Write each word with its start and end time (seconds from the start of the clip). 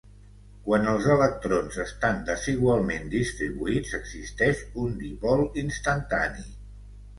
Quan 0.67 0.87
els 0.93 1.09
electrons 1.15 1.77
estan 1.83 2.23
desigualment 2.29 3.05
distribuïts, 3.13 3.93
existeix 4.01 4.65
un 4.87 4.99
dipol 5.05 5.47
instantani. 5.67 6.51